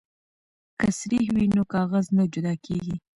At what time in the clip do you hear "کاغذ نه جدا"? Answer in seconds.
1.73-2.53